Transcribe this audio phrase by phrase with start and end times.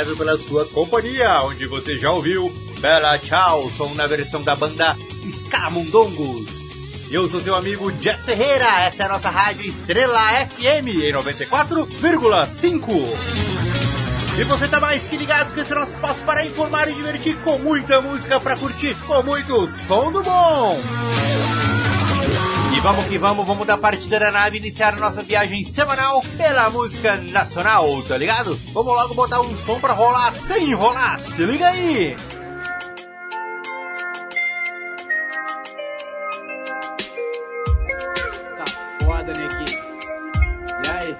[0.00, 2.50] Obrigado pela sua companhia, onde você já ouviu
[2.80, 6.48] Bela Tchau, som na versão da banda Escamundongos.
[7.10, 13.08] Eu sou seu amigo Jeff Ferreira, essa é a nossa rádio Estrela FM em 94,5.
[14.38, 17.36] E você tá mais que ligado que esse é nosso espaço para informar e divertir
[17.44, 20.80] com muita música para curtir, com muito som do bom.
[22.80, 26.70] E vamos que vamos, vamos da partida da nave iniciar a nossa viagem semanal pela
[26.70, 28.58] música nacional, tá ligado?
[28.72, 32.16] Vamos logo botar um som pra rolar sem enrolar, se liga aí!
[38.56, 38.64] Tá
[39.04, 39.78] foda, neguinho.
[40.82, 41.16] E aí?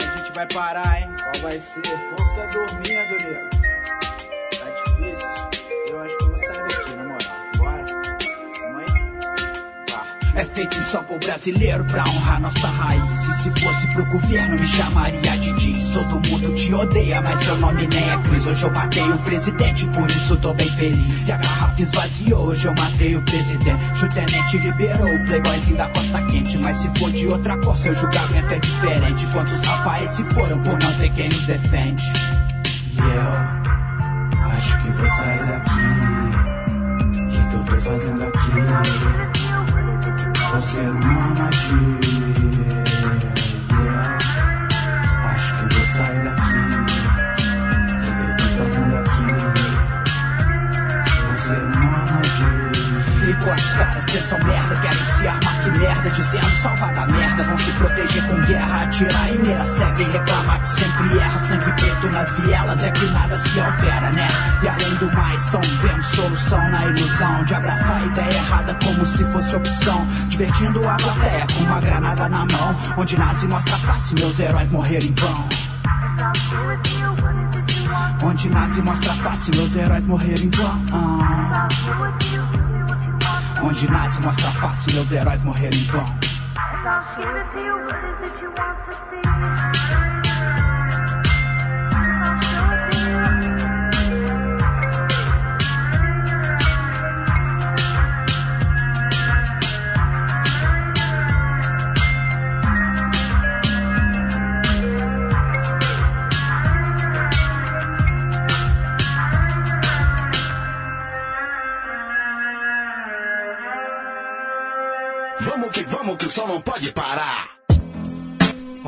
[0.00, 1.08] A gente vai parar, hein?
[1.20, 1.80] Qual vai ser?
[1.80, 3.51] O povo tá dormindo, nego.
[10.34, 13.02] É feito em por brasileiro pra honrar nossa raiz.
[13.28, 15.90] E se fosse pro governo, me chamaria de Diz.
[15.90, 18.46] Todo mundo te odeia, mas seu nome nem é Cris.
[18.46, 21.28] Hoje eu matei o presidente, por isso tô bem feliz.
[21.28, 24.04] E a garrafa esvaziou, hoje eu matei o presidente.
[24.04, 26.56] O tenente liberou o playboyzinho da costa quente.
[26.58, 29.26] Mas se for de outra cor, seu julgamento é diferente.
[29.26, 32.04] Quantos Rafaéis se foram por não ter quem nos defende?
[32.94, 35.70] E eu acho que vou sair daqui.
[37.18, 39.31] O que, que eu tô fazendo aqui?
[40.52, 41.34] Vou ser uma
[53.32, 57.56] Enquanto os caras pensam merda, querem se armar que merda, dizendo salvar da merda, vão
[57.56, 61.38] se proteger com guerra, atirar em mira cega e reclamar que sempre erra.
[61.38, 64.28] Sangue preto nas vielas, é que nada se altera, né?
[64.62, 69.06] E além do mais, estão vendo solução na ilusão de abraçar a ideia errada como
[69.06, 70.06] se fosse opção.
[70.28, 74.70] Divertindo a plateia com uma granada na mão, onde nasce mostra a face, meus heróis
[74.70, 75.48] morreram em vão.
[78.24, 82.01] Onde nasce mostra face, meus heróis morreram em vão.
[83.62, 86.04] Onde nasce mostra face, meus heróis morreram em vão.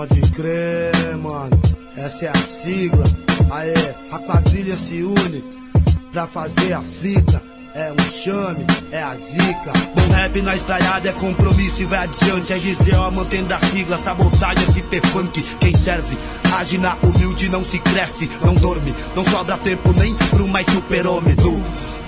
[0.06, 1.62] Pode crer, mano.
[1.96, 3.04] Essa é a sigla.
[3.50, 5.42] Aê, a quadrilha se une
[6.12, 7.42] pra fazer a fita.
[7.74, 9.72] É um chame, é a zica.
[9.94, 12.52] Bom rap na espraiada é compromisso e vai adiante.
[12.52, 15.42] É RZO mantendo a sigla, sabotagem, SP funk.
[15.58, 16.18] Quem serve,
[16.54, 18.94] age na humilde, não se cresce, não dorme.
[19.16, 21.34] Não sobra tempo nem pro mais super-homem.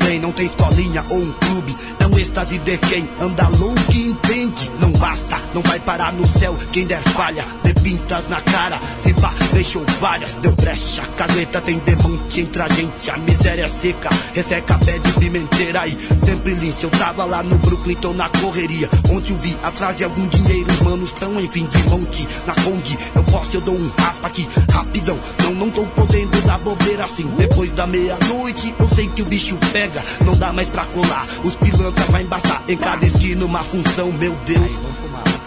[0.06, 1.74] Não tem escolinha ou um clube,
[2.10, 4.70] um êxtase de quem anda louco e entende.
[4.80, 8.80] Não basta, não vai parar no céu quem der falha, de pintas na cara.
[9.02, 11.02] Se pá, deixou várias, deu brecha.
[11.16, 15.98] Cagueta tem demonte entre a gente, a miséria seca, resseca pé de pimenteira aí.
[16.24, 18.88] Sempre lince, eu tava lá no Brooklyn, tô na correria.
[19.10, 22.26] Ontem eu vi atrás de algum dinheiro, os manos tão em fim de monte.
[22.46, 25.18] Na Conde, eu posso, eu dou um raspa aqui, rapidão.
[25.42, 27.26] Não, não tô podendo dar bobeira assim.
[27.36, 31.26] Depois da meia-noite, eu sei que o bicho pega, não dá mais pra colar.
[31.44, 34.70] Os pilantra vai embaçar em cada esquina uma função, meu Deus.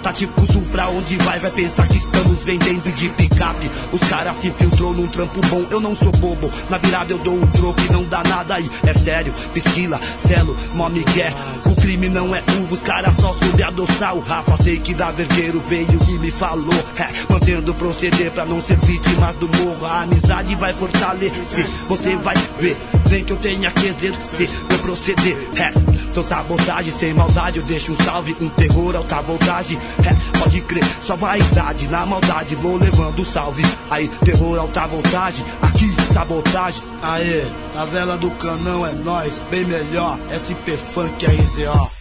[0.01, 3.69] Tá tipo sul pra onde vai, vai pensar que estamos vendendo de picape.
[3.91, 6.49] Os caras se infiltrou num trampo bom, eu não sou bobo.
[6.69, 8.69] Na virada eu dou o troco e não dá nada aí.
[8.85, 11.33] É sério, pisquila, celo, mó migué.
[11.65, 14.55] O crime não é uva, os caras só soube adoçar o Rafa.
[14.63, 16.69] Sei que da vergueiro veio e me falou.
[16.97, 19.85] É, mantendo proceder pra não ser vítima do morro.
[19.85, 22.77] A amizade vai fortalecer, você vai ver.
[23.09, 25.37] Nem que eu tenha que exercer meu proceder.
[25.57, 25.71] É,
[26.13, 29.79] sou sabotagem sem maldade, eu deixo um salve, um terror, alta voltagem.
[30.06, 33.63] É, pode crer, só vaidade, na maldade vou levando salve.
[33.89, 36.83] Aí, terror, alta voltagem, aqui, sabotagem.
[37.01, 37.44] Aê,
[37.75, 40.19] a vela do canão é nós, bem melhor.
[40.31, 42.00] SP Funk RZO.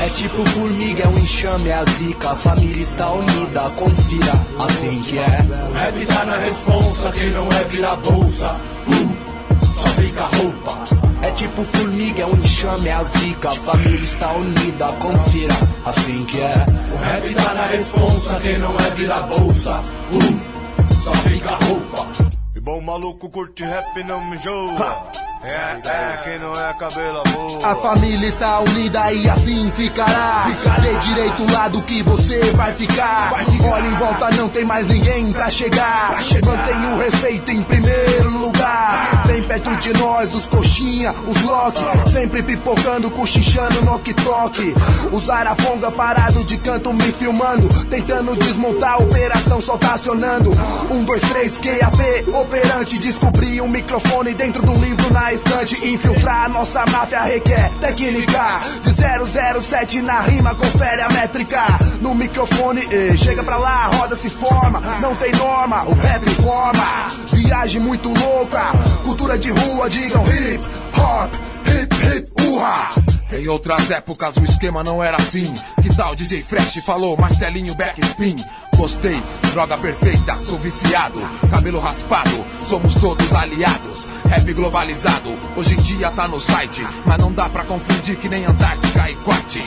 [0.00, 2.30] É tipo formiga, é um enxame, é a zica.
[2.30, 5.38] A família está unida, confira, assim que é.
[5.70, 8.54] O rap tá na responsa, quem não é vira bolsa.
[8.86, 10.93] Uh, só fica roupa.
[11.36, 13.50] Tipo formiga, é um enxame, é a zica.
[13.50, 15.54] A família está unida, confira,
[15.84, 16.66] assim que é.
[16.92, 19.82] O rap tá na responsa, quem não é vira bolsa.
[20.12, 22.06] Uh, só fica roupa.
[22.54, 25.10] E bom maluco curte rap não me enjoa.
[25.46, 27.66] É, é, quem não é cabelo boa.
[27.66, 30.46] A família está unida e assim ficará.
[30.80, 33.32] Dê direito lado que você vai ficar.
[33.62, 36.18] Olha em volta, não tem mais ninguém pra chegar.
[36.44, 39.24] Mantenha o respeito em primeiro lugar.
[39.26, 41.78] Bem perto de nós, os coxinha, os lock.
[42.10, 44.74] Sempre pipocando, cochichando no toque.
[45.12, 47.68] Os araponga parado de canto me filmando.
[47.84, 50.50] Tentando desmontar a operação, só tá acionando.
[50.90, 52.98] Um, dois, três, QAP, operante.
[52.98, 55.88] Descobri um microfone dentro de um livro na estante.
[55.88, 58.60] Infiltrar nossa máfia requer técnica.
[58.82, 61.62] De 007 na rima, confere a métrica.
[62.00, 64.80] No microfone, eh, chega pra lá, roda se forma.
[65.00, 67.08] Não tem norma, o rap forma.
[67.32, 68.72] Viagem muito louca,
[69.02, 70.64] cultura de rua, digam hip
[70.96, 71.32] hop,
[71.66, 73.13] hip hip, urra.
[73.36, 75.52] Em outras épocas o esquema não era assim.
[75.82, 78.36] Que tal DJ Fresh falou Marcelinho Backspin?
[78.76, 79.20] Gostei,
[79.52, 81.18] droga perfeita, sou viciado.
[81.50, 84.06] Cabelo raspado, somos todos aliados.
[84.26, 86.82] Rap globalizado, hoje em dia tá no site.
[87.04, 89.62] Mas não dá pra confundir que nem Antártica e Quat.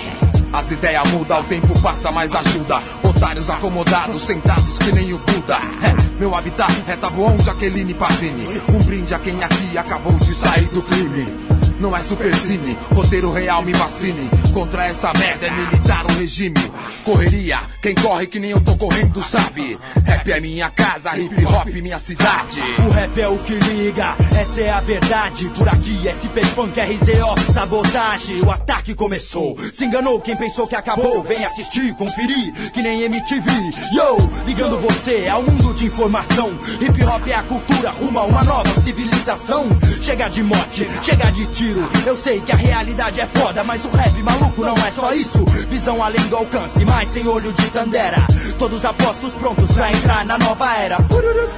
[0.54, 2.80] As ideias mudam, o tempo passa, mas ajuda.
[3.04, 5.58] Otários acomodados, sentados que nem o Buda.
[5.84, 8.46] É, meu habitat é Tabuão, Jaqueline Pazini.
[8.74, 11.47] Um brinde a quem aqui acabou de sair do crime.
[11.80, 14.47] Não é super cine, roteiro real me vacine.
[14.54, 16.56] Contra essa merda é militar o regime.
[17.04, 19.78] Correria, quem corre que nem eu tô correndo sabe.
[20.06, 22.62] Rap é minha casa, hip hop minha cidade.
[22.86, 25.50] O rap é o que liga, essa é a verdade.
[25.58, 28.42] Por aqui, SP Funk RZO, sabotagem.
[28.42, 29.58] O ataque começou.
[29.72, 31.24] Se enganou quem pensou que acabou.
[31.24, 33.50] Vem assistir, conferir, que nem MTV.
[33.94, 36.58] Yo, ligando você ao mundo de informação.
[36.82, 39.66] Hip hop é a cultura, rumo a uma nova civilização.
[40.02, 41.88] Chega de morte, chega de tiro.
[42.06, 45.44] Eu sei que a realidade é foda, mas o rap maluco não é só isso.
[45.70, 48.26] Visão além do alcance, mas sem olho de Tandera.
[48.58, 50.98] Todos apostos prontos pra entrar na nova era.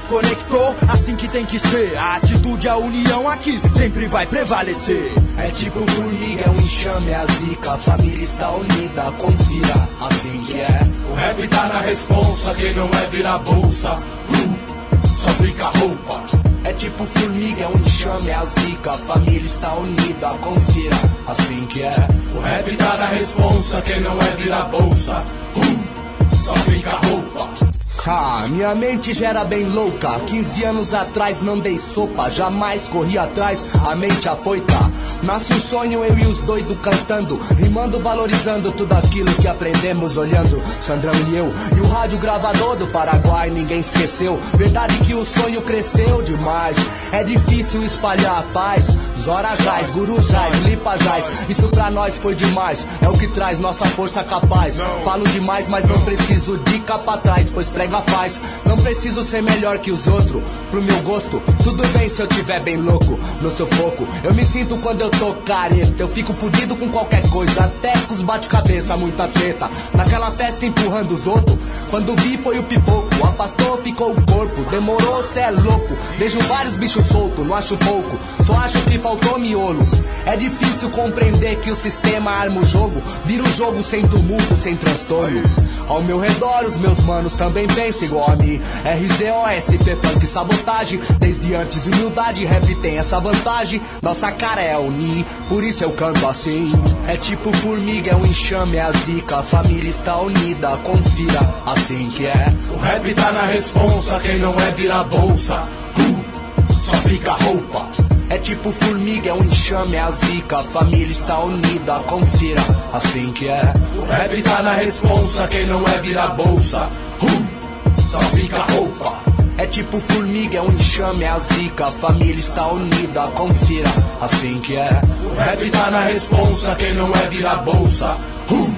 [0.08, 1.98] Conectou, assim que tem que ser.
[1.98, 5.14] A atitude, a união aqui sempre vai prevalecer.
[5.38, 7.74] É tipo formiga, é um enxame, a zica.
[7.74, 10.80] A família está unida, confira, assim que é.
[11.10, 13.96] O rap tá na responsa, quem não é vira bolsa.
[13.96, 16.49] Uh, só fica roupa.
[16.64, 18.92] É tipo formiga, é um enxame, é a zica.
[18.92, 20.96] A família está unida, confira,
[21.28, 21.96] assim que é.
[22.36, 25.24] O rap tá na responsa, quem não é vira bolsa.
[25.56, 27.69] Hum, só fica roupa.
[28.08, 30.20] Ah, minha mente já era bem louca.
[30.22, 34.74] 15 anos atrás não dei sopa, jamais corri atrás, a mente afoita.
[35.22, 40.62] Nasce um sonho, eu e os doidos cantando, rimando, valorizando tudo aquilo que aprendemos olhando.
[40.82, 44.40] Sandrão e eu, e o rádio gravador do Paraguai, ninguém esqueceu.
[44.56, 46.78] Verdade que o sonho cresceu demais.
[47.12, 48.88] É difícil espalhar a paz.
[49.18, 52.88] Zorajás, Gurujás, Lipajás, isso pra nós foi demais.
[53.02, 54.80] É o que traz nossa força capaz.
[55.04, 58.40] Falo demais, mas não preciso de capa atrás, pois prega a paz.
[58.66, 61.42] Não preciso ser melhor que os outros, pro meu gosto.
[61.64, 64.06] Tudo bem se eu tiver bem louco, no seu foco.
[64.24, 66.02] Eu me sinto quando eu tô careta.
[66.02, 69.70] Eu fico fudido com qualquer coisa, até com os bate-cabeça, muita treta.
[69.94, 71.58] Naquela festa empurrando os outros.
[71.90, 74.70] Quando vi foi o pipoco, afastou, ficou o corpo.
[74.70, 75.96] Demorou, cê é louco.
[76.18, 78.20] Vejo vários bichos soltos, não acho pouco.
[78.44, 79.88] Só acho que faltou miolo.
[80.26, 83.02] É difícil compreender que o sistema arma o jogo.
[83.26, 85.42] Vira o jogo sem tumulto, sem transtorno.
[85.88, 88.62] Ao meu redor, os meus manos também pensam igual a mim.
[88.84, 91.00] RZOSP, funk, sabotagem.
[91.20, 93.82] Desde antes, humildade, rap tem essa vantagem.
[94.02, 96.72] Nossa cara é unir, por isso eu canto assim.
[97.08, 99.38] É tipo formiga, é um enxame, é a zica.
[99.38, 102.54] A família está unida, confira, assim que é.
[102.72, 105.62] O rap tá na responsa, quem não é vira bolsa.
[105.98, 107.88] Uh, só fica roupa.
[108.30, 110.60] É tipo formiga, é um enxame, é a zica.
[110.60, 112.62] A família está unida, confira,
[112.94, 113.74] assim que é.
[113.98, 116.90] O rap tá na responsa, quem não é vira bolsa.
[117.22, 119.20] Uh, só fica roupa.
[119.58, 121.88] É tipo formiga, é um enxame, é a zica.
[121.88, 123.90] A família está unida, confira,
[124.22, 125.02] assim que é.
[125.26, 128.16] O rap tá na responsa, quem não é vira bolsa.
[128.50, 128.74] Uh,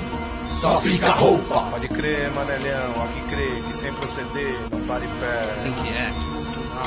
[0.60, 1.60] só fica roupa.
[1.72, 5.52] Pode crer, Manelhão, aqui crê que sem proceder, não para em pé.
[5.52, 6.12] Assim que é.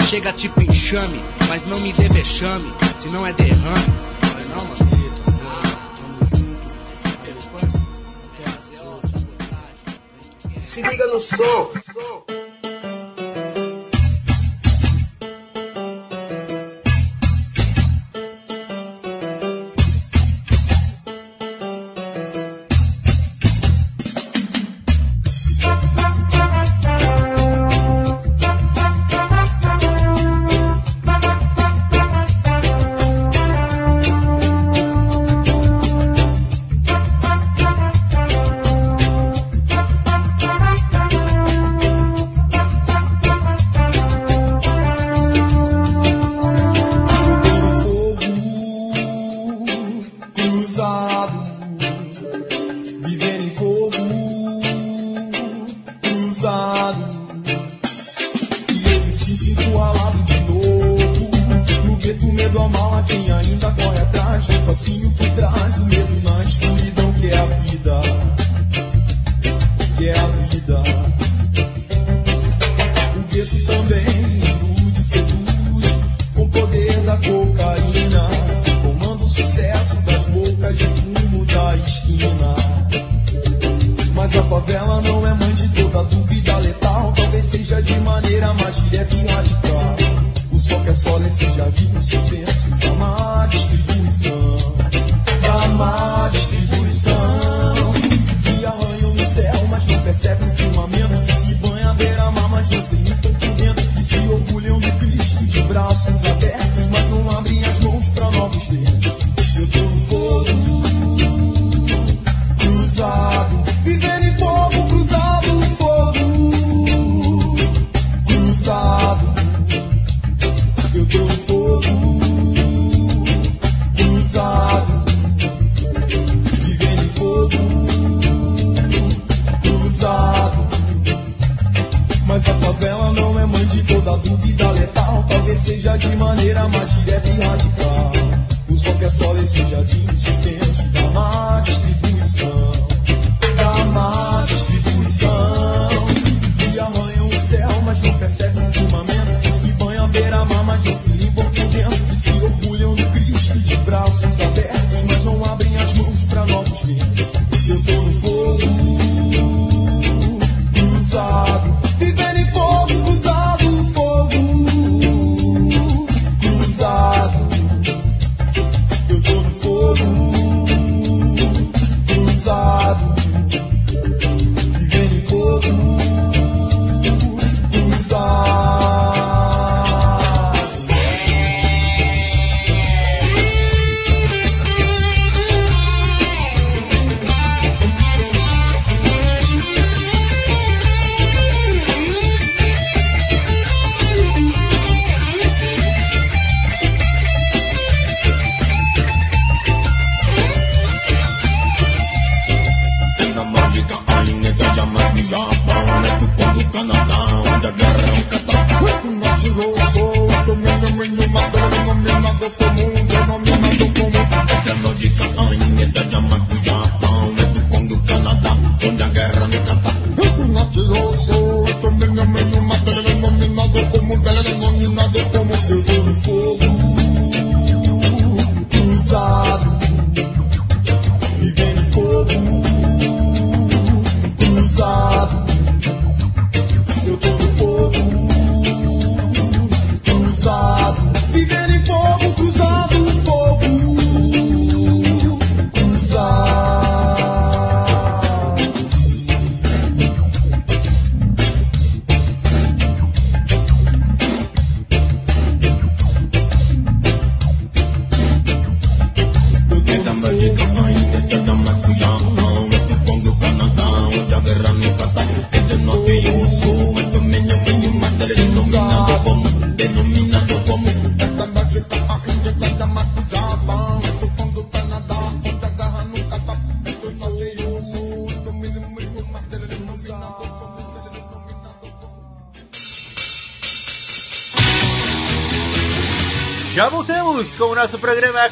[0.07, 3.87] Chega tipo enxame, mas não me dê vexame, se não é derrame.
[4.55, 4.85] Não, mano.
[10.63, 11.71] Se liga no som.
[11.85, 12.44] cruzado,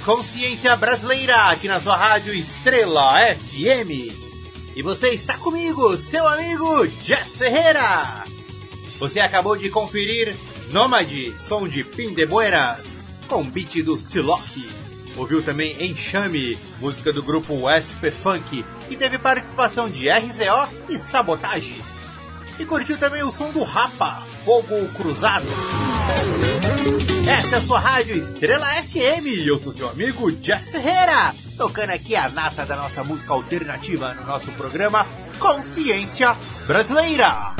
[0.04, 4.12] Consciência Brasileira, aqui na sua rádio Estrela FM.
[4.74, 8.24] E você está comigo, seu amigo Jeff Ferreira.
[8.98, 10.34] Você acabou de conferir
[10.70, 12.84] Nômade, som de Pin de Buenas,
[13.28, 14.68] com beat do Silock.
[15.16, 21.76] Ouviu também Enxame, música do grupo SP Funk, que teve participação de RZO e Sabotagem.
[22.58, 25.46] E curtiu também o som do Rapa, Fogo Cruzado.
[27.28, 31.90] Essa é a sua rádio Estrela FM e eu sou seu amigo Jeff Ferreira, tocando
[31.90, 35.06] aqui a nata da nossa música alternativa no nosso programa
[35.38, 37.54] Consciência Brasileira.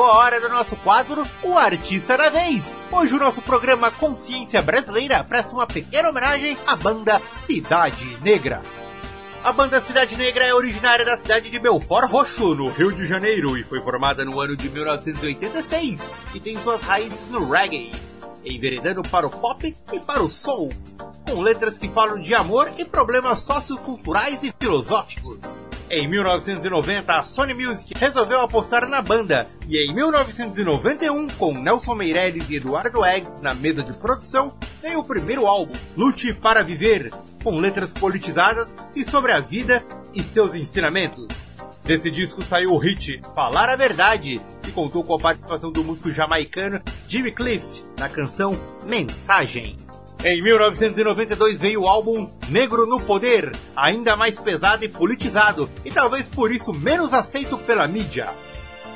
[0.00, 2.72] Chegou a hora do nosso quadro O Artista da Vez.
[2.90, 8.62] Hoje o nosso programa Consciência Brasileira presta uma pequena homenagem à banda Cidade Negra.
[9.44, 13.58] A banda Cidade Negra é originária da cidade de Belfort Roxo, no Rio de Janeiro,
[13.58, 16.00] e foi formada no ano de 1986
[16.34, 17.92] e tem suas raízes no reggae,
[18.42, 20.70] enveredando para o pop e para o soul,
[21.28, 25.69] com letras que falam de amor e problemas socioculturais e filosóficos.
[25.90, 32.48] Em 1990, a Sony Music resolveu apostar na banda, e em 1991, com Nelson Meirelles
[32.48, 37.10] e Eduardo Eggs na mesa de produção, veio o primeiro álbum, Lute para Viver,
[37.42, 41.26] com letras politizadas e sobre a vida e seus ensinamentos.
[41.82, 46.12] Desse disco saiu o hit Falar a Verdade, que contou com a participação do músico
[46.12, 47.64] jamaicano Jimmy Cliff
[47.98, 48.52] na canção
[48.84, 49.76] Mensagem.
[50.22, 56.26] Em 1992 veio o álbum Negro no Poder, ainda mais pesado e politizado, e talvez
[56.26, 58.28] por isso menos aceito pela mídia.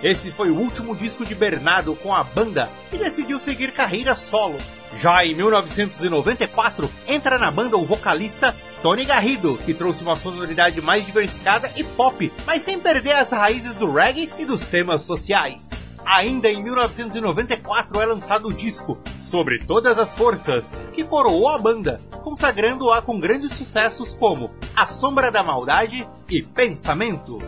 [0.02, 4.58] Esse foi o último disco de Bernardo com a banda e decidiu seguir carreira solo.
[5.00, 11.06] Já em 1994, entra na banda o vocalista Tony Garrido, que trouxe uma sonoridade mais
[11.06, 15.73] diversificada e pop, mas sem perder as raízes do reggae e dos temas sociais.
[16.07, 21.99] Ainda em 1994 é lançado o disco Sobre Todas as Forças, que coroou a banda,
[22.23, 27.38] consagrando-a com grandes sucessos como A Sombra da Maldade e Pensamento.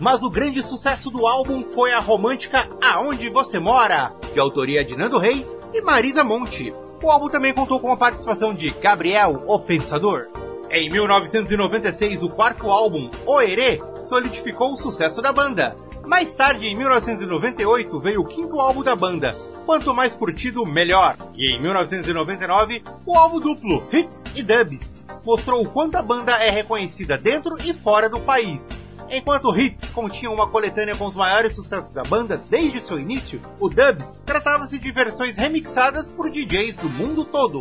[0.00, 4.96] Mas o grande sucesso do álbum foi a romântica Aonde Você Mora, de autoria de
[4.96, 6.72] Nando Reis e Marisa Monte.
[7.02, 10.28] O álbum também contou com a participação de Gabriel, o Pensador.
[10.70, 15.76] Em 1996, o quarto álbum, O Herê, solidificou o sucesso da banda.
[16.06, 21.16] Mais tarde, em 1998, veio o quinto álbum da banda, Quanto Mais Curtido, Melhor.
[21.36, 26.48] E em 1999, o álbum duplo, Hits e Dubs, mostrou o quanto a banda é
[26.48, 28.68] reconhecida dentro e fora do país.
[29.10, 33.68] Enquanto Hits continha uma coletânea com os maiores sucessos da banda desde seu início, o
[33.68, 37.60] Dubs tratava-se de versões remixadas por DJs do mundo todo.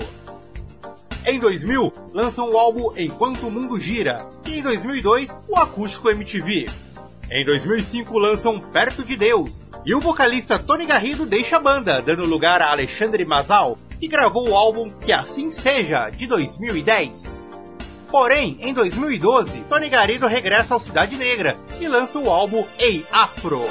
[1.25, 6.84] Em 2000, lançam o álbum Enquanto o Mundo Gira, e em 2002, o acústico MTV.
[7.31, 12.23] Em 2005 lançam Perto de Deus, e o vocalista Tony Garrido deixa a banda, dando
[12.23, 17.43] lugar a Alexandre Mazal, que gravou o álbum Que Assim Seja, de 2010.
[18.11, 23.63] Porém, em 2012, Tony Garrido regressa ao Cidade Negra e lança o álbum Ei Afro.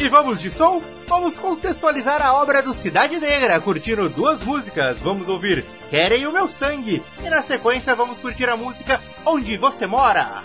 [0.00, 0.82] E vamos de som?
[1.06, 4.98] Vamos contextualizar a obra do Cidade Negra, curtindo duas músicas.
[4.98, 9.86] Vamos ouvir Querem o Meu Sangue e na sequência vamos curtir a música Onde Você
[9.86, 10.42] Mora.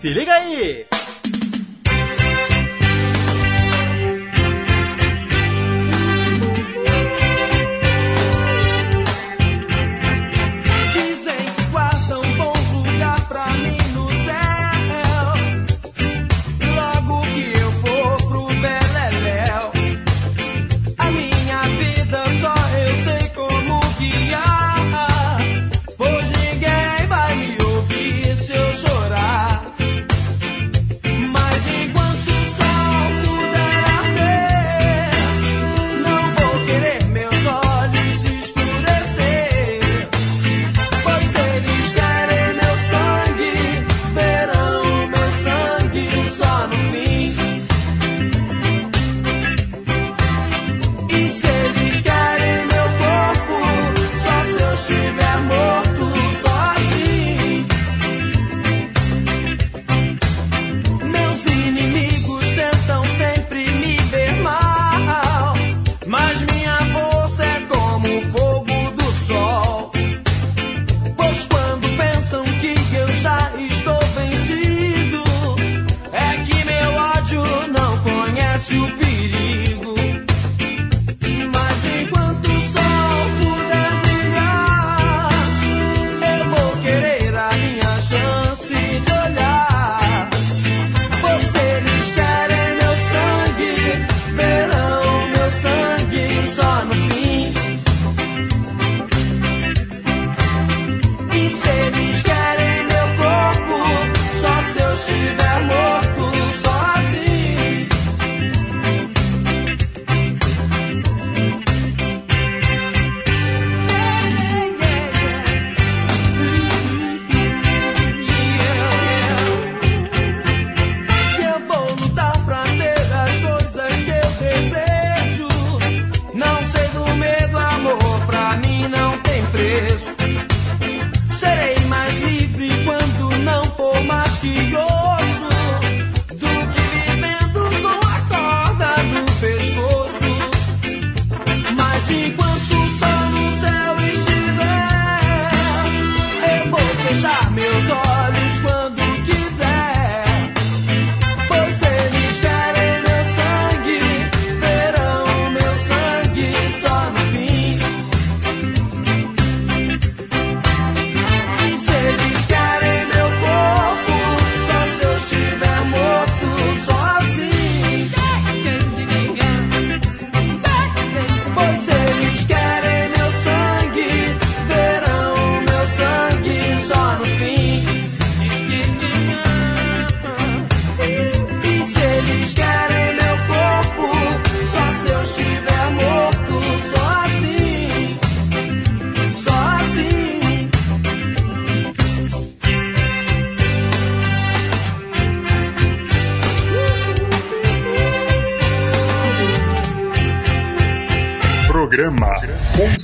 [0.00, 0.86] Se liga aí!
[0.88, 0.99] Dizem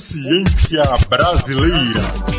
[0.07, 2.36] Consciência Brasileira.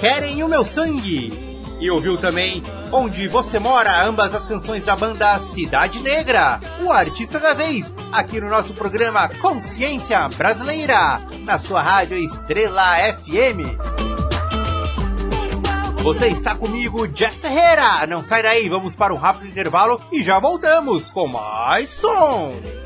[0.00, 1.30] Querem o Meu Sangue
[1.80, 7.38] e ouviu também Onde Você Mora, ambas as canções da banda Cidade Negra, o artista
[7.38, 13.78] da vez, aqui no nosso programa Consciência Brasileira, na sua rádio Estrela FM.
[16.02, 18.04] Você está comigo, Jeff Ferreira.
[18.08, 22.81] Não sai daí, vamos para um rápido intervalo e já voltamos com mais som.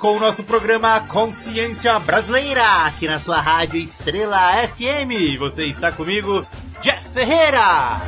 [0.00, 5.36] Com o nosso programa Consciência Brasileira, aqui na sua rádio Estrela FM.
[5.40, 6.46] Você está comigo,
[6.80, 8.00] Jeff Ferreira.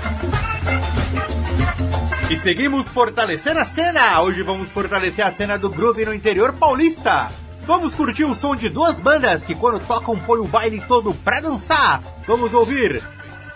[2.30, 4.22] E seguimos fortalecendo a cena.
[4.22, 7.28] Hoje vamos fortalecer a cena do groove no interior paulista.
[7.62, 11.40] Vamos curtir o som de duas bandas que quando tocam põe o baile todo pra
[11.40, 12.00] dançar.
[12.24, 13.02] Vamos ouvir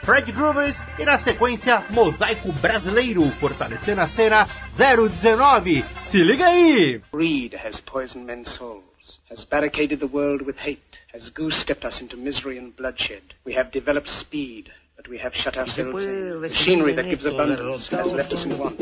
[0.04, 5.82] Fred Groovers e na sequência Mosaico Brasileiro, fortalecendo a cena 019.
[6.02, 7.00] Se liga aí!
[7.10, 8.82] Greed has poisoned men's souls,
[9.30, 13.22] has barricaded the world with hate, has goose-stepped us into misery and bloodshed.
[13.46, 16.38] We have developed speed, but we have shut ourselves in.
[16.38, 18.78] Machinery that gives abundance has left us in want.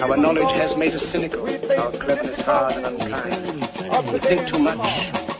[0.00, 1.46] Our knowledge has made us cynical,
[1.78, 4.10] our cleverness hard and unkind.
[4.10, 5.35] We think too much,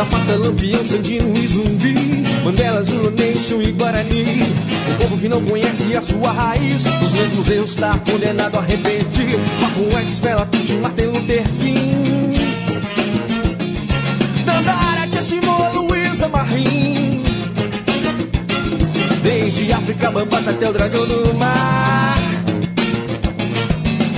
[0.00, 1.94] Zapata, Lampião, Sandino e Zumbi.
[2.42, 4.40] Mandela, Zulu Nation e Guarani.
[4.94, 6.86] O povo que não conhece a sua raiz.
[7.02, 9.38] Os mesmos erros tá condenado a repetir.
[9.60, 12.40] Papo X, Vela, Tucci, Martin Luther King.
[14.42, 17.22] Dandara, Jessimo, Luísa Marim
[19.22, 22.18] Desde África, Bambata até o dragão do mar.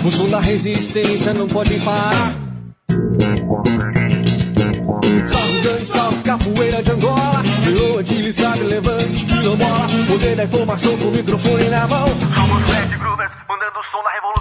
[0.05, 2.37] O som da resistência não pode parar.
[5.27, 5.52] Salve
[5.85, 7.43] Salve capoeira de Angola.
[7.65, 12.09] Leoa de sabe, levante, quilombola Poder da informação com o microfone na mão.
[12.35, 14.32] Somos Red Groovers, mandando o som da revolução.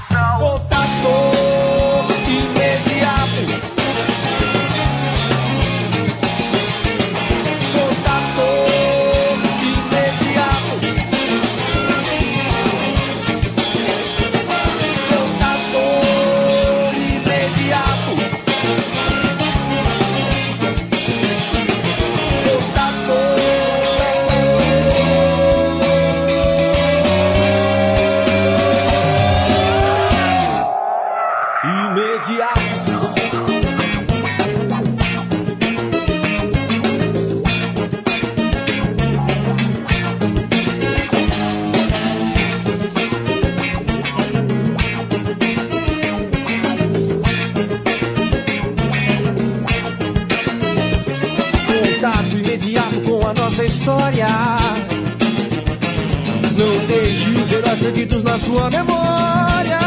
[58.23, 59.80] Na sua memória.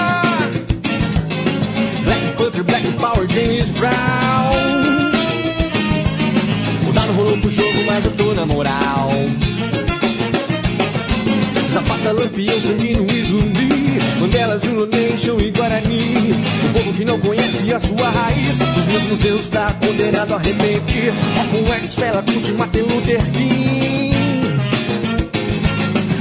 [2.04, 3.92] Black Panther, Black Power, James Brown.
[6.88, 9.10] O dado rolou pro jogo, mas eu tô na moral.
[11.72, 17.72] Zapata, Lampião, Sandino e Zumbi Mandela, Zulu Nation e Guarani O povo que não conhece
[17.72, 21.12] a sua raiz Os meus museus tá condenado a repetir
[21.50, 24.13] Com X, Fela, Kuti, Martin Luther King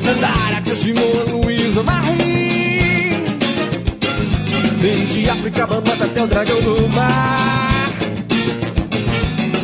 [0.03, 2.33] Nandara, Tia Simone, Luísa Marie
[4.81, 7.89] Desde África, Bambata até o dragão do mar.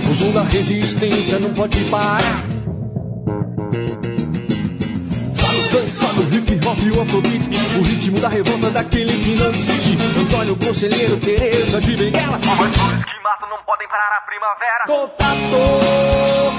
[0.10, 2.43] O som da resistência não pode parar.
[5.71, 7.43] Dança do hip hop e o afrobeat.
[7.78, 9.97] O ritmo da revolta daquele que não desiste.
[10.19, 12.38] Antônio Conselheiro, Tereza de Benguela.
[12.38, 14.86] Aventuras que matam não podem parar a primavera.
[14.88, 16.59] Contato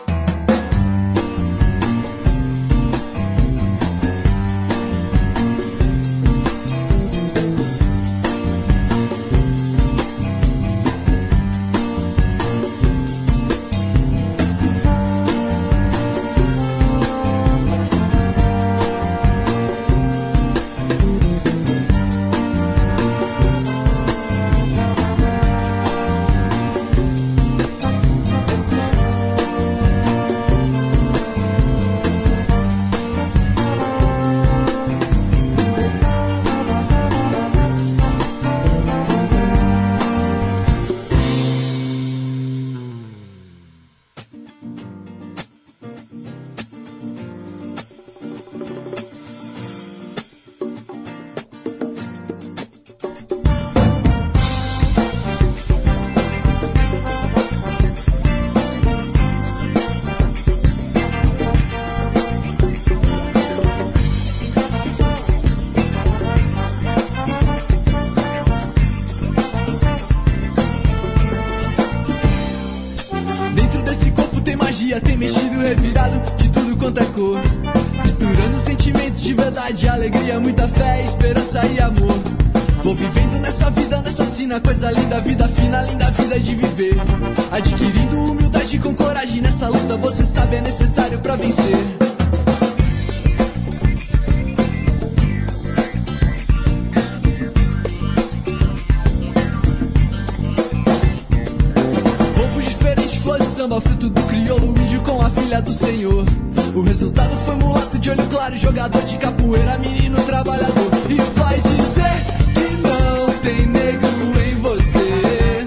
[105.59, 106.25] Do senhor.
[106.73, 110.91] O resultado foi mulato de olho claro, jogador de capoeira, menino trabalhador.
[111.09, 112.23] E vai dizer
[112.53, 114.09] que não tem negro
[114.47, 115.65] em você.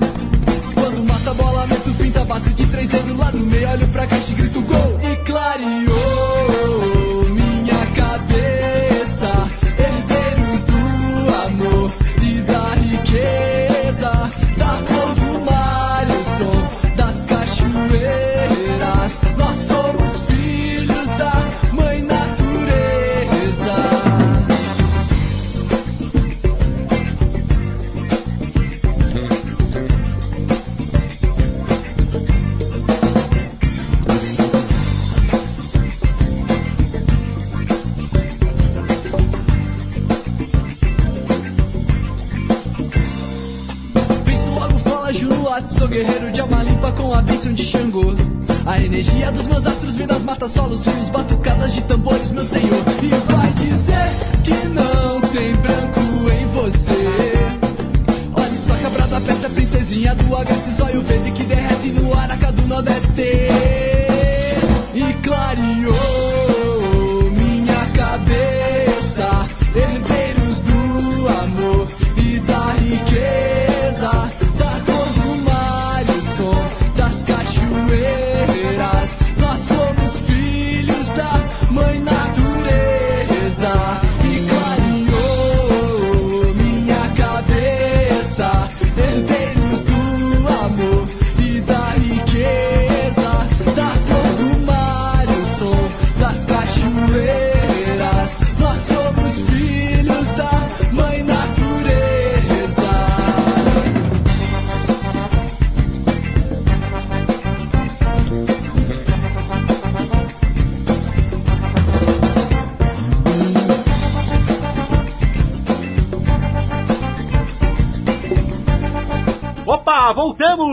[0.62, 3.86] Se quando mata bola, mete o finta, bate de três dedos lá no meio, olho
[3.88, 5.00] pra caixa e grito gol.
[5.02, 6.33] E clareou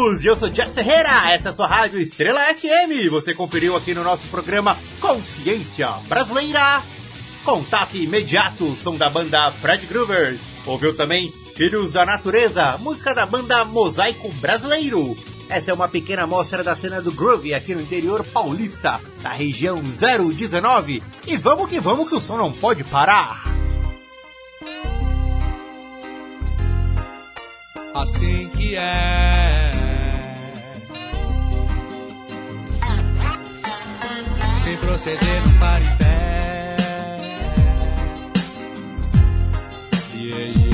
[0.02, 0.26] voltamos!
[0.26, 3.10] Eu sou Jeff Ferreira, essa é a sua rádio Estrela FM.
[3.12, 6.84] Você conferiu aqui no nosso programa Consciência Brasileira.
[7.44, 10.42] Contato imediato, som da banda Fred Groovers.
[10.66, 15.18] Ouviu também Filhos da Natureza, música da banda Mosaico Brasileiro.
[15.50, 19.82] Essa é uma pequena amostra da cena do groove aqui no interior paulista, da região
[19.82, 21.04] 019.
[21.28, 23.44] E vamos que vamos que o som não pode parar.
[27.94, 29.81] assim que é.
[34.82, 36.76] Proceder, não para em pé.
[40.14, 40.72] Yeah.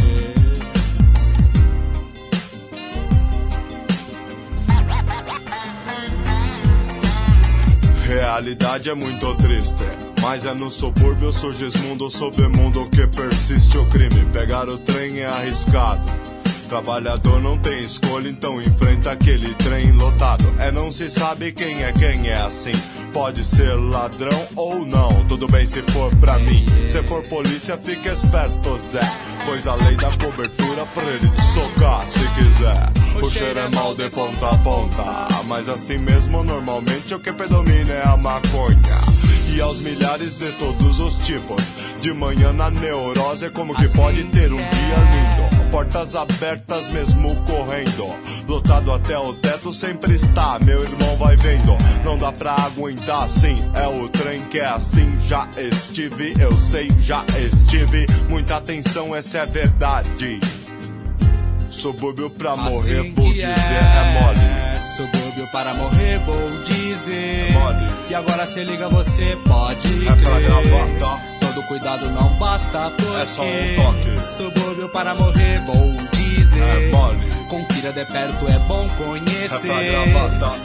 [8.08, 9.76] Realidade é muito triste.
[10.22, 14.26] Mas é no subúrbio surge mundo submundo que persiste o crime.
[14.32, 16.27] Pegar o trem é arriscado.
[16.68, 20.54] Trabalhador não tem escolha, então enfrenta aquele trem lotado.
[20.60, 22.74] É não se sabe quem é quem é assim.
[23.14, 26.66] Pode ser ladrão ou não, tudo bem se for pra mim.
[26.90, 29.00] Se for polícia, fica esperto, Zé.
[29.46, 33.24] Pois a lei da cobertura pra ele te socar se quiser.
[33.26, 37.94] O cheiro é mal de ponta a ponta, mas assim mesmo normalmente o que predomina
[37.94, 38.78] é a maconha
[39.56, 41.64] e aos milhares de todos os tipos.
[42.02, 45.57] De manhã na neurose, é como que pode ter um dia lindo?
[45.72, 48.16] Portas abertas mesmo correndo.
[48.48, 51.78] Lotado até o teto sempre está, meu irmão vai vendo.
[52.04, 55.18] Não dá pra aguentar assim, é o trem que é assim.
[55.28, 58.06] Já estive, eu sei, já estive.
[58.30, 60.40] Muita atenção, essa é verdade.
[61.70, 64.82] Subúrbio pra morrer, Assim vou que dizer, é mole.
[64.96, 67.50] Subúrbio para morrer, vou dizer.
[67.50, 67.88] É mole.
[68.10, 70.44] E agora se liga, você pode É pra crer.
[70.44, 71.37] gravar, tá?
[71.58, 74.36] Todo cuidado não basta, porque É só um toque.
[74.38, 76.62] Subúrbio para morrer, vou dizer.
[76.62, 77.20] É mole.
[77.50, 79.72] Confira de perto, é bom conhecer.
[79.72, 80.06] É?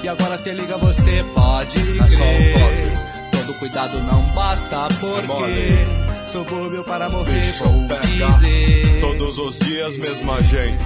[0.03, 3.31] E agora se liga, você pode É só um crer.
[3.31, 6.31] Todo cuidado não basta, porque mole.
[6.31, 9.01] subúrbio para morrer, Deixa vou dizer.
[9.01, 10.85] Todos os dias, mesma gente.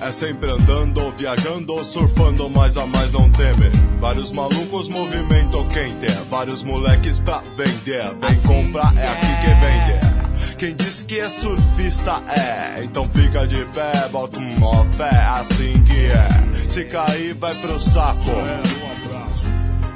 [0.00, 3.70] É sempre andando, viajando, surfando, mas a mais não teme.
[4.00, 6.12] Vários malucos, movimento quente.
[6.28, 8.14] Vários moleques pra vender.
[8.20, 10.14] Vem comprar, é aqui que vende.
[10.58, 16.06] Quem diz que é surfista é, então fica de pé, bota uma fé, assim que
[16.06, 16.68] é.
[16.68, 18.30] Se cair, vai pro saco.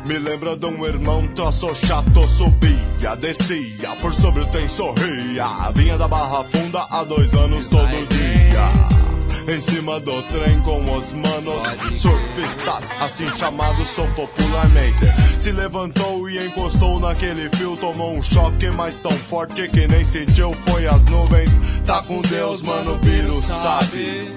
[0.08, 5.70] Me lembra de um irmão troço chato, subia, descia, por sobre o trem sorria.
[5.74, 9.54] Vinha da Barra Funda há dois anos todo dia.
[9.54, 15.12] Em cima do trem com os manos, surfistas, assim chamados são popularmente.
[15.38, 20.54] Se levantou e encostou naquele fio, tomou um choque, mas tão forte que nem sentiu.
[20.70, 21.50] Foi as nuvens,
[21.84, 24.30] tá com Deus, mano, o Biro sabe.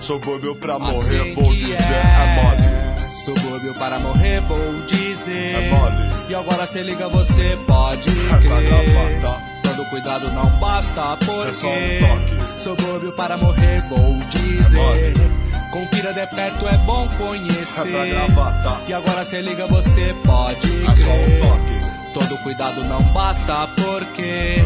[0.00, 2.91] Subúrbio pra morrer, Assim vou dizer, é mole.
[3.12, 5.54] Subúrbio para morrer, vou dizer.
[5.54, 5.96] É mole.
[6.30, 8.08] E agora se liga, você pode
[8.40, 9.20] crer.
[9.62, 12.60] Todo cuidado não basta, É só um porque toque.
[12.62, 14.76] subúrbio para morrer, vou dizer.
[14.76, 15.12] mole.
[15.70, 18.14] Confira de perto, é bom É conhecer.
[18.34, 18.80] tá?
[18.86, 21.40] E agora se liga, você pode É só um crer.
[21.40, 22.12] toque.
[22.14, 24.56] Todo cuidado não basta, porque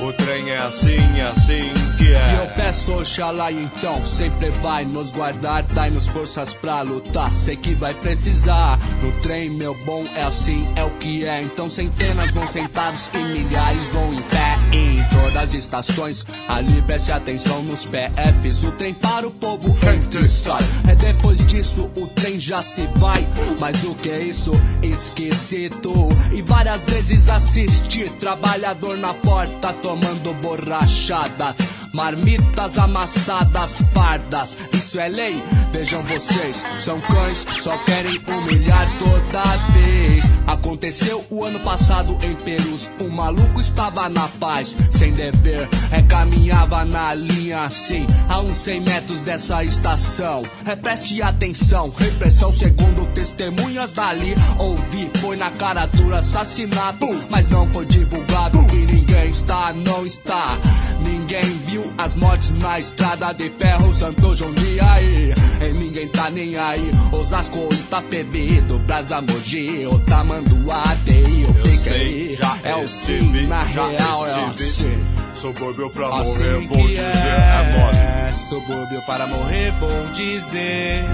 [0.00, 2.52] O trem é assim, é assim que E eu é.
[2.56, 7.32] peço Oxalá então sempre vai nos guardar, dai-nos forças pra lutar.
[7.32, 8.78] Sei que vai precisar.
[9.02, 11.42] No trem, meu bom, é assim, é o que é.
[11.42, 14.56] Então centenas vão sentados e milhares vão em pé.
[14.72, 18.62] Em todas as estações, ali preste atenção nos PFs.
[18.64, 20.62] O trem para o povo entra e sai.
[20.88, 23.26] É depois disso o trem já se vai.
[23.58, 24.52] Mas o que é isso?
[24.82, 25.92] Esquisito.
[26.32, 31.58] E várias vezes assisti trabalhador na porta tomando borrachadas.
[31.96, 35.42] Marmitas amassadas, fardas, isso é lei.
[35.72, 39.42] Vejam vocês, são cães, só querem humilhar toda
[39.72, 40.30] vez.
[40.46, 42.90] Aconteceu o ano passado em Perus.
[43.00, 45.66] Um maluco estava na paz, sem dever.
[45.90, 50.42] É, caminhava na linha assim, a uns 100 metros dessa estação.
[50.66, 54.34] É, preste atenção, repressão segundo testemunhas dali.
[54.58, 58.58] Ouvi, foi na cara dura assassinato, mas não foi divulgado.
[58.70, 60.58] E ninguém está, não está.
[61.00, 65.34] Ninguém viu as mortes na estrada de ferro, Santo João de aí.
[65.60, 66.90] E ninguém tá nem aí.
[67.12, 74.26] Osasco, Itapebi, do Brasa Mogi, Otamanduá, Tei, Eu sei, já É o fim, na real
[74.26, 75.04] é assim.
[75.34, 77.96] Subúrbio pra morrer, Assim vou que dizer, é mole.
[77.96, 81.04] é, subúrbio para morrer, vou dizer.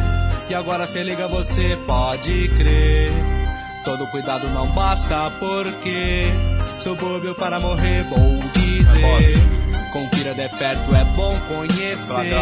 [0.48, 3.11] E agora se liga, você pode crer.
[3.84, 6.26] Todo cuidado não basta, porque
[6.83, 9.37] subúrbio para morrer, vou dizer.
[9.93, 12.33] Confira de perto, é bom conhecer.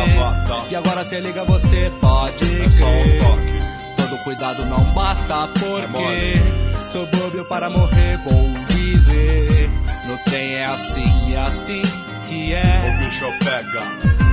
[0.71, 3.97] E agora se liga, você pode É só um.
[3.97, 6.43] Todo cuidado não basta, É porque mole.
[6.91, 9.69] subúrbio para morrer, vou dizer.
[10.07, 11.83] No trem é assim, é assim
[12.29, 12.63] que é.
[12.63, 14.30] O bicho pega.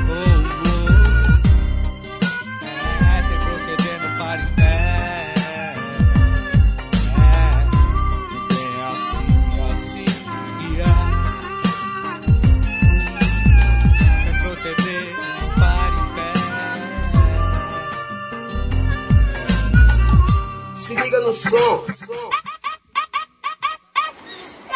[21.49, 21.83] Som.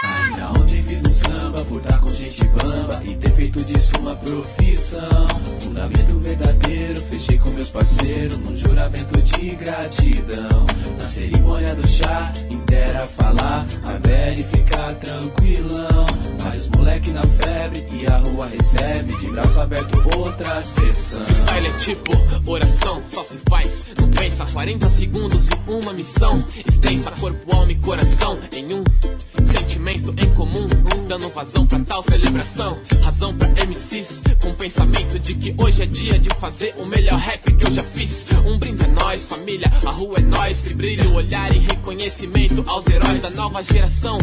[0.04, 4.16] Ainda ontem fiz um samba por estar com gente bamba e ter feito disso uma
[4.16, 5.28] profissão.
[5.60, 10.66] Fundamento verdadeiro, fechei com meus parceiros num juramento de gratidão.
[11.12, 16.06] Cerimônia do chá, inteira falar, a velha ficar tranquilão.
[16.40, 21.26] Vários moleque na febre e a rua recebe de braço aberto outra sessão.
[21.26, 22.12] Freestyle é tipo
[22.50, 24.46] oração, só se faz, não pensa.
[24.46, 28.84] 40 segundos e uma missão extensa, corpo, alma e coração em um
[29.52, 30.66] sentimento em comum,
[31.10, 32.80] dando vazão pra tal celebração.
[33.02, 37.52] Razão pra MCs com pensamento de que hoje é dia de fazer o melhor rap
[37.54, 38.26] que eu já fiz.
[38.46, 40.62] Um brinde a nós, família, a rua é nós.
[40.68, 44.18] Que brilha o olhar e reconhecimento aos heróis da nova geração.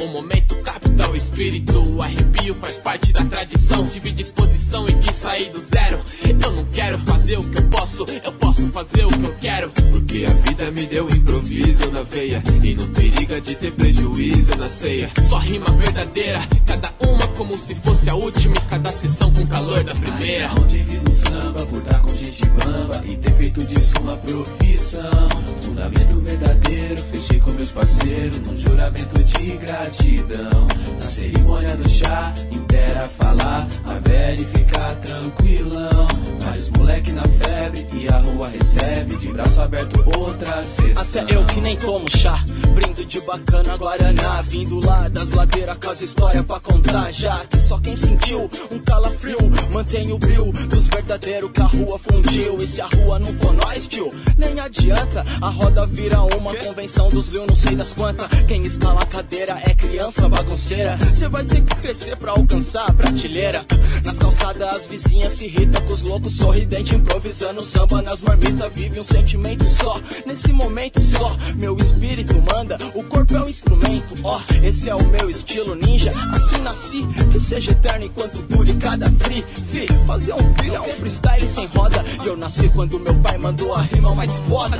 [0.00, 3.86] O momento capta o espírito, arrepio faz parte da tradição.
[3.88, 6.00] Tive disposição e quis sair do zero.
[6.42, 9.70] Eu não quero fazer o que eu posso, eu posso fazer o que eu quero.
[9.90, 12.42] Porque a vida me deu improviso na veia.
[12.62, 15.10] E não periga de ter prejuízo na ceia.
[15.28, 18.54] Só rima verdadeira, cada uma como se fosse a última.
[18.56, 20.48] E cada sessão com calor da primeira.
[20.48, 24.16] Ainda ontem fiz um samba por estar com gente bamba e ter feito disso uma
[24.16, 25.28] profissão.
[25.62, 30.68] Fundamento verdadeiro, fechei com meus parceiros num juramento de gratidão.
[30.96, 36.06] Na cerimônia do chá, inteira falar, a velha ficar tranquilão.
[36.40, 41.22] Vários moleque na febre e a rua recebe de braço aberto outra sessão.
[41.22, 42.42] Até eu que nem tomo chá,
[42.74, 44.42] brindo de bacana Guaraná.
[44.42, 47.12] Vindo lá das ladeiras com as histórias pra contar.
[47.12, 49.38] Já que só quem sentiu um calafrio
[49.72, 52.56] mantém o brilho dos verdadeiros que a rua fundiu.
[52.56, 55.24] E se a rua não for nós, tio, nem adianta.
[55.40, 58.26] A roda vira uma convenção dos mil, não sei das quantas.
[58.46, 60.98] Quem está na cadeira é criança bagunceira.
[61.14, 63.64] Cê vai ter que crescer pra alcançar a prateleira.
[64.04, 68.72] Nas calçadas as vizinhas se irritam com os loucos sorridente improvisando samba nas marmitas.
[68.74, 71.36] Vive um sentimento só, nesse momento só.
[71.56, 74.14] Meu espírito manda, o corpo é um instrumento.
[74.24, 76.12] Ó, esse é o meu estilo ninja.
[76.32, 79.44] Assim nasci, que seja eterno enquanto dure cada free.
[79.70, 82.04] Fi, fazer um filho é um freestyle sem roda.
[82.24, 84.78] E eu nasci quando meu pai mandou a rima mais foda.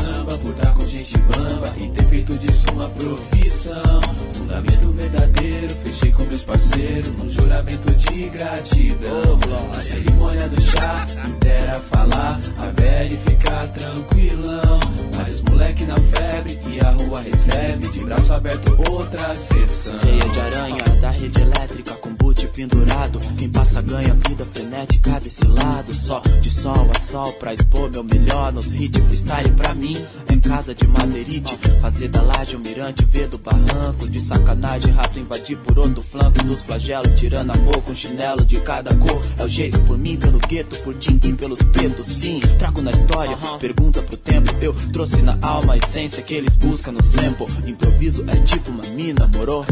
[0.00, 4.00] Samba por estar com gente bamba e ter feito disso uma profissão.
[4.34, 9.38] Fundamento verdadeiro, fechei com meus parceiros num juramento de gratidão.
[9.68, 14.80] Na cerimônia do chá, inteira falar, a velha ficar tranquilão.
[15.12, 19.98] Vários moleque na febre e a rua recebe de braço aberto outra sessão.
[19.98, 23.20] Teia de aranha da rede elétrica com boot pendurado.
[23.36, 25.92] Quem passa ganha vida frenética desse lado.
[25.92, 29.00] Só de sol a sol pra expor meu melhor nos hits.
[29.04, 31.56] Freestyle pra mim é casa de madeirite.
[31.80, 34.08] Fazer da laje um mirante, ver do barranco.
[34.08, 37.18] De sacanagem, rato invadir por outro flanco dos flagelos.
[37.18, 39.22] Tirando amor com chinelo de cada cor.
[39.38, 42.06] É o jeito por mim, pelo gueto, por dindim, pelos petos.
[42.08, 44.50] Sim, trago na história, pergunta pro tempo.
[44.60, 47.46] Eu trouxe na alma a essência que eles buscam no sample.
[47.66, 49.64] Improviso é tipo uma mina, morou?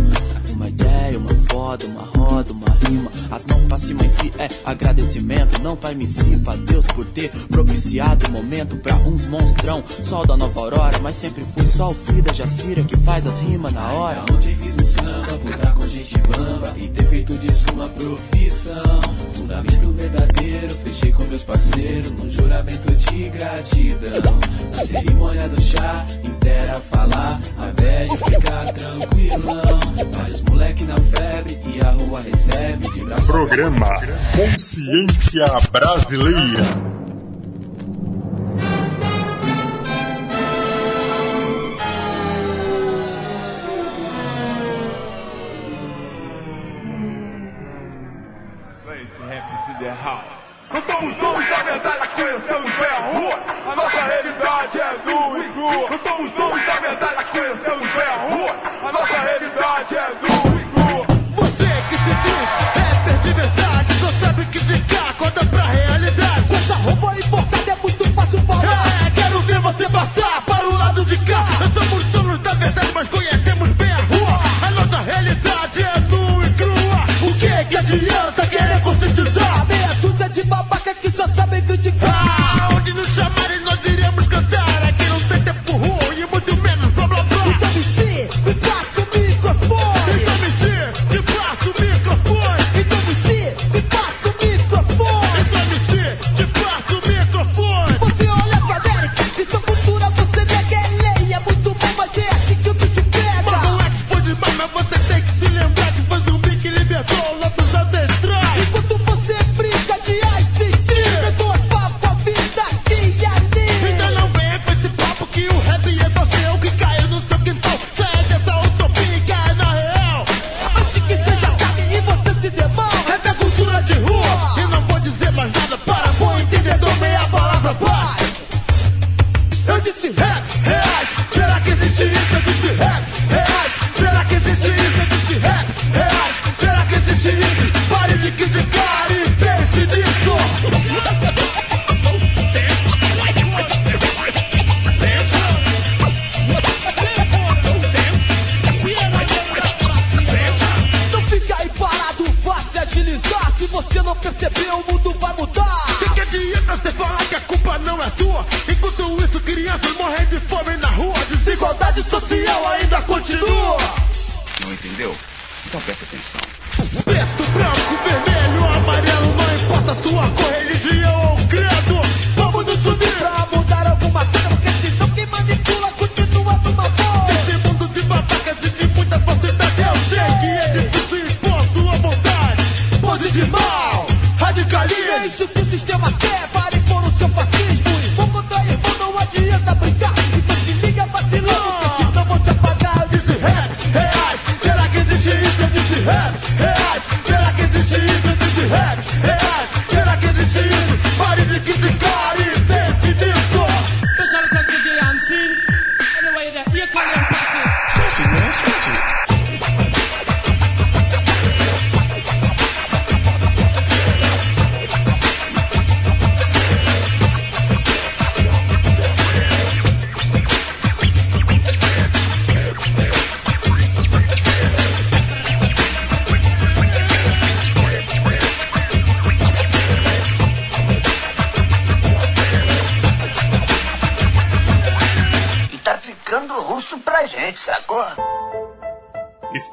[0.52, 3.10] Uma ideia, uma foda, uma roda, uma rima.
[3.30, 5.60] As mãos pra cima em si é agradecimento.
[5.60, 9.82] Não pra MC, pra Deus por ter propiciado o momento pra uns monstrão.
[10.08, 13.36] Sol da nova aurora, mas sempre fui só o filho da Jacira que faz as
[13.40, 14.20] rimas na hora.
[14.20, 17.90] Ainda ontem fiz um samba por estar com gente bamba e ter feito disso uma
[17.90, 19.00] profissão.
[19.34, 24.38] Fundamento verdadeiro, fechei com meus parceiros num juramento de gratidão.
[24.74, 29.80] Na cerimônia do chá, inteira falar, a velha ficar tranquilão.
[30.14, 33.94] Vários moleque na febre e a rua recebe de braço Programa
[34.34, 36.97] Consciência Brasileira.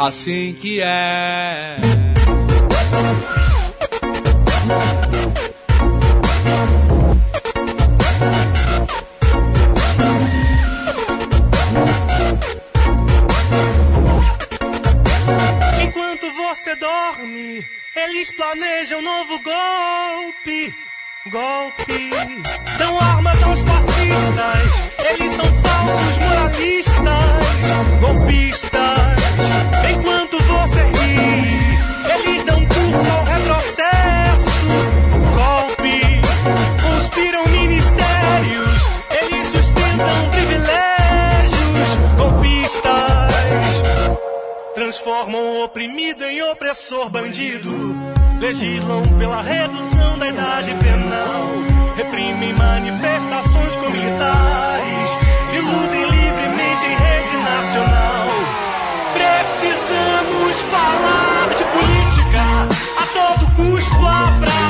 [0.06, 1.76] Assim que é.
[15.82, 17.64] Enquanto você dorme,
[17.96, 20.74] eles planejam novo golpe.
[21.30, 22.10] Golpe.
[22.76, 26.74] Dão armas aos fascistas, eles são falsos moralistas.
[46.54, 47.70] opressor bandido.
[48.40, 51.48] Legislam pela redução da idade penal.
[51.96, 55.08] Reprimem manifestações com militares.
[55.52, 58.28] E lutem livremente em rede nacional.
[59.14, 62.44] Precisamos falar de política.
[62.98, 64.63] A todo custo, a pra...